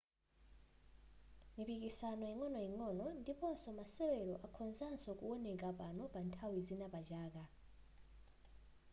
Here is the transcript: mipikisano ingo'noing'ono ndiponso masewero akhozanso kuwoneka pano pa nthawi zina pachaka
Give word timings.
mipikisano 1.57 2.23
ingo'noing'ono 2.33 3.07
ndiponso 3.21 3.67
masewero 3.79 4.35
akhozanso 4.47 5.09
kuwoneka 5.19 5.69
pano 5.79 6.03
pa 6.13 6.19
nthawi 6.27 6.59
zina 6.67 6.87
pachaka 6.93 7.43